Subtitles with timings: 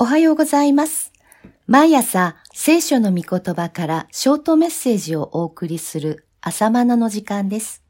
[0.00, 1.12] おはようございます。
[1.66, 7.82] 毎朝聖書の御言葉からショートメッセージをお送りする朝マナの時間です。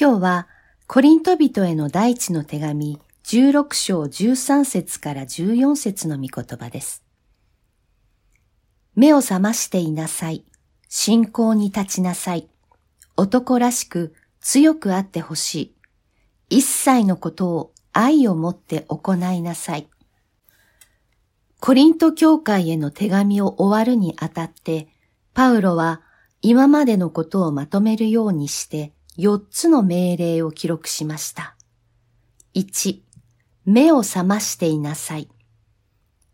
[0.00, 0.48] 今日は
[0.86, 7.04] コリント人への第一の手紙16章13節から14節の御言葉です。
[8.94, 10.46] 目を覚ましていなさい。
[10.88, 12.48] 信仰に立ちなさい。
[13.18, 15.76] 男らしく強くあってほしい。
[16.48, 19.90] 一切のことを愛を持って行いなさい。
[21.66, 24.86] コリント教会への手紙を終わるにあたって、
[25.34, 26.00] パウロは
[26.40, 31.56] 今までのことをまとめるようにして4つの命令を記録しました。
[32.54, 33.00] 1、
[33.64, 35.28] 目を覚ましていなさい。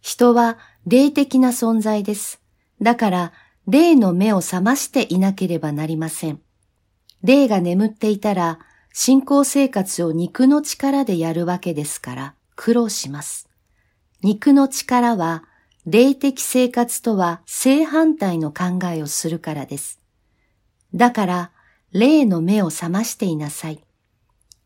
[0.02, 2.42] 人は霊的な存在です。
[2.82, 3.32] だから、
[3.66, 6.42] 霊の目を覚ましていなければなりません。
[7.22, 8.58] 霊が眠っていたら、
[8.92, 13.48] 信仰生活を肉の力でやるわけですから、苦労します。
[14.22, 15.44] 肉の力は、
[15.84, 20.00] 霊的生活とは正反対の考えをするからです。
[20.94, 21.50] だから、
[21.90, 23.84] 霊の目を覚ましていなさい。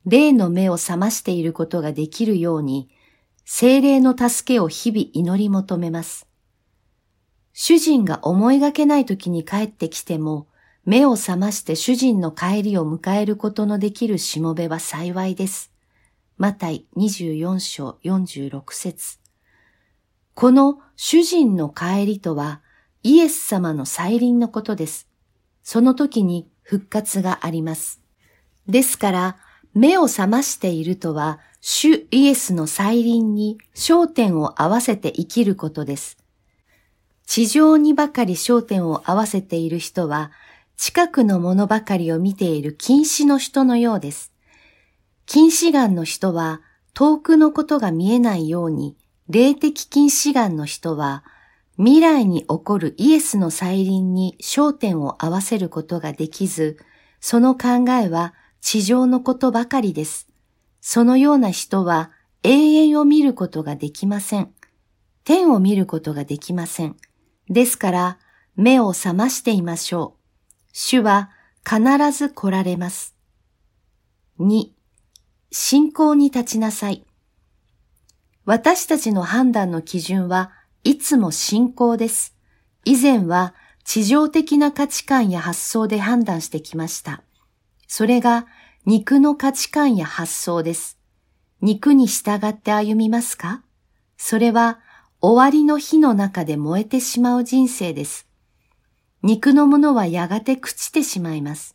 [0.05, 2.91] 霊の目を覚ましていることができるように、
[3.47, 6.27] 精霊の助けを日々祈り求めます。
[7.55, 10.49] 主人が思いがけない時に帰ってきても、
[10.84, 15.73] 目を覚まして主人の帰りを迎えることのできるしもべは幸いです。
[16.37, 19.26] マタイ24章46節
[20.37, 22.61] この主人の帰りとは
[23.03, 25.09] イエス様の再臨のことです。
[25.62, 28.03] その時に復活があります。
[28.69, 29.37] ですから、
[29.73, 36.19] 目を覚ましているとは、主イエスの再臨に焦点を合わせて生きることです。
[37.25, 40.33] 地上にばかり焦点を合わせている人は、
[40.77, 44.34] 近くのものばかりを見ている近視の人のようです。
[45.25, 46.61] 近視眼の人は
[46.93, 48.98] 遠くのことが見えないように、
[49.29, 51.25] 霊的近視眼の人は
[51.79, 56.79] 未来に起こるイエスの再臨に焦点を合わせることができず、
[57.21, 60.28] その考えは地上のことばかりです。
[60.81, 62.12] そのような人は
[62.43, 64.53] 永遠を見ることができません。
[65.25, 66.97] 天を見ることができません。
[67.50, 68.19] ですから、
[68.55, 70.21] 目を覚ましていましょう。
[70.73, 71.31] 主は
[71.69, 71.81] 必
[72.12, 73.17] ず来られます。
[74.39, 74.71] 2.
[75.50, 77.05] 信仰に立ちなさい。
[78.47, 80.53] 私たちの判断の基準は
[80.84, 82.37] いつも信仰です。
[82.84, 87.25] 以前は地上的な価値観や発想で判断してきました。
[87.89, 88.47] それが
[88.85, 90.97] 肉の価値観や発想です。
[91.61, 93.65] 肉に従って歩みますか？
[94.17, 94.79] それは
[95.21, 98.29] 終わりの火の中で燃えてしまう人生です。
[99.23, 101.75] 肉のものはやがて朽ちてしまいます。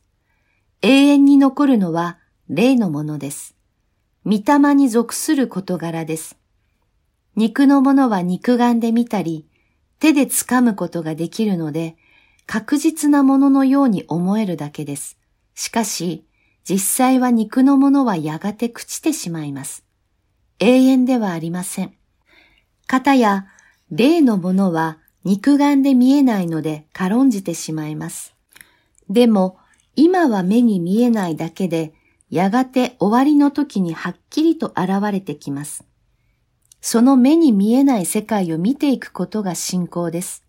[0.82, 2.18] 永遠に残るのは
[2.48, 3.58] 霊のものです。
[4.24, 6.38] 御霊に属する事柄です。
[7.36, 9.46] 肉のものは肉眼で見たり、
[10.00, 11.96] 手で掴むことができるので、
[12.46, 15.18] 確実なもののように思えるだけです。
[15.56, 16.26] しかし、
[16.68, 19.84] 実際は肉のものはやがて朽ちてしまいます。
[20.60, 21.94] 永遠ではありません。
[22.88, 23.48] 方や
[23.90, 28.36] 霊のものは肉眼で見えないので軽んじてしまいます。
[29.10, 29.58] でも
[29.96, 31.94] 今は目に見えないだけで
[32.30, 35.84] やがて終わりの時にはっきりと現れてきます。
[36.82, 40.44] その目に見えない世界を見ていくことが信仰です。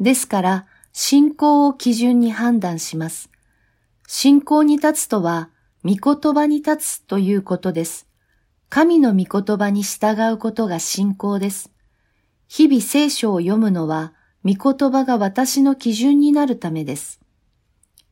[0.00, 3.30] ですから信仰を基準に判断します。
[4.06, 5.50] 信仰に立つとは
[5.84, 8.06] 御言葉に立つということです。
[8.68, 11.70] 神の御言葉に従うことが信仰です。
[12.48, 17.20] 日々聖書を読むのは、御言葉が私の基準になるためです。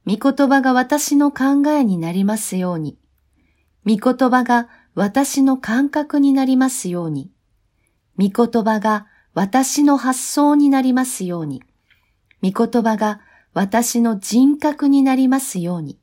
[0.06, 2.98] 御言葉が私の考えになりますように。
[3.86, 7.30] 御言葉が私の感覚になりますように。
[8.20, 11.62] 御言葉が私の発想になりますように。
[12.42, 13.20] 御言葉が
[13.54, 15.98] 私の人格になりますように。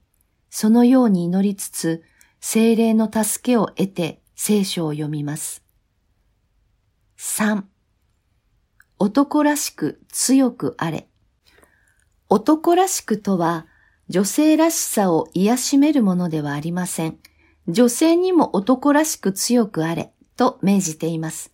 [0.50, 2.04] そのように祈りつつ、
[2.40, 5.64] 精霊の助けを得て聖書を読みます。
[7.20, 7.64] 3.
[8.98, 11.08] 男らしく強くあれ。
[12.30, 13.68] 男らしくとは、
[14.10, 17.20] 女性らしさを癒しめるものではありません。
[17.68, 21.54] 女性にも男らしく強くあれ、と命じています。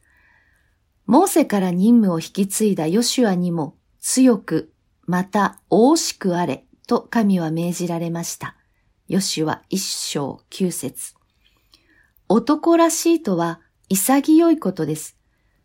[1.06, 4.72] モーセから任務を引き継いだヨシュアにも強く、
[5.06, 8.56] また大しくあれ、と神は命じられました。
[9.08, 11.14] ヨシュア一章九節。
[12.30, 13.60] 男らしいとは
[13.90, 15.18] 潔いことです。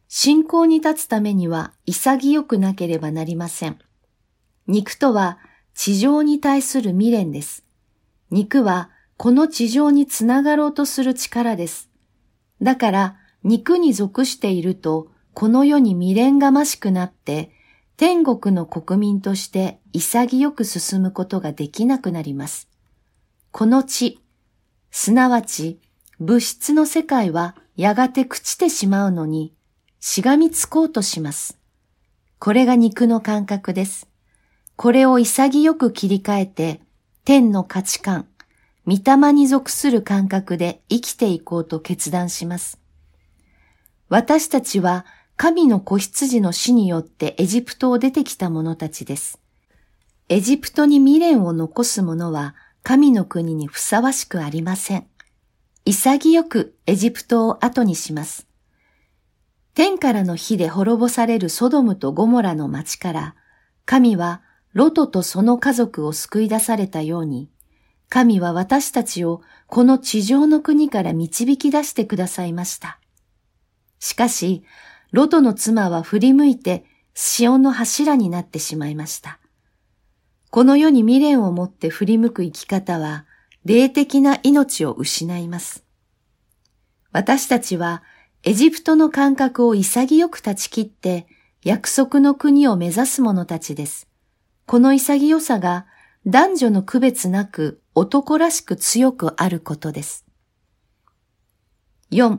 [0.09, 3.79] 信仰に立つためには潔くなければなりません。
[4.67, 5.39] 肉とは
[5.75, 7.65] 地上に対する未練です。
[8.31, 11.91] 肉はこの地上につながろうとする力です。
[12.61, 17.53] だから肉に属しているとこの世に未練がましくなって、
[17.97, 22.69] 天国の国民として潔く進むことができなくなります。
[23.53, 24.21] この地、
[24.91, 25.79] すなわち
[26.19, 29.55] 物質の世界はやがて朽ちてしまうのに、
[30.01, 31.57] しがみつこうとします。
[32.41, 34.09] これが肉の感覚です。
[34.75, 36.81] これを潔く切り替えて、
[37.25, 38.27] 天の価値観、
[38.89, 42.81] 御霊に属する感覚で生きていこうと決断します。
[44.09, 45.07] 私たちは
[45.41, 49.39] 神の子羊の死によってエジプトを出てきた者たちです。
[50.29, 55.07] エジプトに未練を残す者は神の国にふさわしくありません。
[55.85, 58.49] 潔くエジプトを後にします。
[59.75, 63.37] 天からの火で滅ぼされるソドムとゴモラの町から、
[63.85, 64.43] 神は
[64.73, 67.49] ロトとその家族を救い出されたように、
[68.09, 72.99] 神は私たちをこの地上の国から導き出してくださいました。
[74.01, 74.65] しかし、
[75.13, 76.85] ロトの妻は振り向いて
[77.15, 79.39] 潮の柱になってしまいました。
[80.51, 83.27] この世に未練を持って振り向く生き方は、
[83.65, 85.85] 霊的な命を失います。
[87.13, 88.03] 私たちは
[88.45, 91.27] エジプトの感覚を潔く断ち切って
[91.63, 94.09] 約束の国を目指す者たちです。
[94.67, 95.87] この潔さが
[96.27, 100.25] 男女の区別なく男らしく強くあることです。
[102.11, 102.39] 4.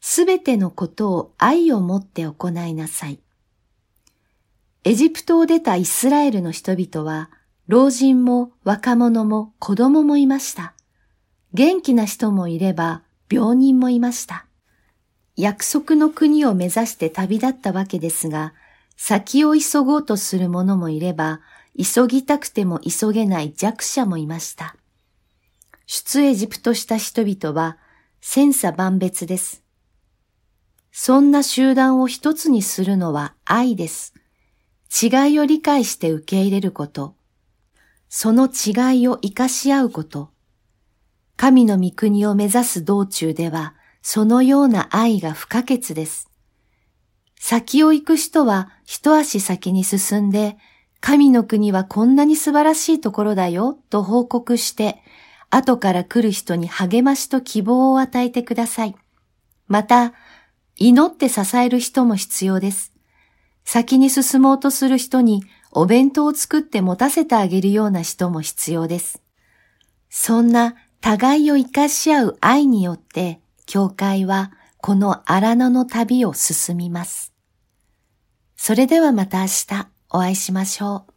[0.00, 3.20] すべてのことを愛を持って行いなさい。
[4.84, 7.30] エジプトを出たイスラエルの人々は
[7.68, 10.74] 老人も若者も子供もいました。
[11.52, 14.46] 元気な人もいれば病人もいました。
[15.36, 18.52] 約束の国を目指して旅立ったわけですが、
[18.96, 21.40] 先を急ごうとする者もいれば、
[21.78, 24.76] 急ぎたくても急げない弱者もいました。
[25.86, 27.78] 出エジプトした人々は、
[28.20, 29.62] 千差万別です。
[30.92, 34.14] そんな集団を一つにするのは愛です。
[35.02, 37.14] 違いを理解して受け入れること。
[38.08, 40.30] その違いを活かし合うこと。
[41.36, 46.28] 神の御国を目指す道中では、そのような愛が不可欠です。
[47.38, 50.58] 先を行く人は一足先に進んで、
[51.00, 55.02] 神の国はこんなに素晴らしいところだよと報告して、
[55.48, 58.94] 後から来る人に励ましと希望を与えてください。
[59.66, 60.12] また、
[60.80, 62.92] 祈って支える人も必要です。
[63.64, 69.22] 先に進もうとする人にお弁当を作って持たせてあげるような人も必要です。
[70.08, 77.34] そんな互いを生かし合う愛によって、教会はこの荒野の旅を進みます。
[78.56, 81.09] それではまた明日お会いしましょう。